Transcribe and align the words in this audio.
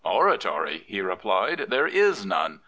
Oratory!" 0.03 0.83
he 0.87 0.99
replied. 0.99 1.65
There 1.69 1.85
is 1.85 2.25
none. 2.25 2.59